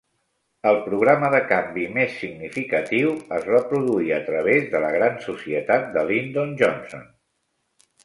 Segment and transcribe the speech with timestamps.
[0.69, 5.89] El programa de canvi més significatiu es va produir a través de la Gran Societat
[6.01, 7.11] de Lyndon Johnson.